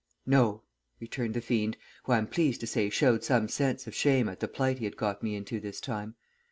"'No,' 0.25 0.63
returned 0.99 1.35
the 1.35 1.41
fiend, 1.41 1.77
who 2.05 2.13
I 2.13 2.17
am 2.17 2.25
pleased 2.25 2.59
to 2.61 2.65
say 2.65 2.89
showed 2.89 3.23
some 3.23 3.47
sense 3.47 3.85
of 3.85 3.93
shame 3.93 4.27
at 4.29 4.39
the 4.39 4.47
plight 4.47 4.79
he 4.79 4.85
had 4.85 4.97
got 4.97 5.21
me 5.21 5.35
into 5.35 5.59
this 5.59 5.79
time. 5.79 6.15